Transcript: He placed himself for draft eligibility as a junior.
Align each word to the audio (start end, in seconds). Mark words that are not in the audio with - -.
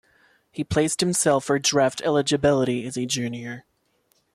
He 0.51 0.63
placed 0.63 0.99
himself 1.01 1.45
for 1.45 1.59
draft 1.59 2.01
eligibility 2.03 2.87
as 2.87 2.97
a 2.97 3.05
junior. 3.05 3.65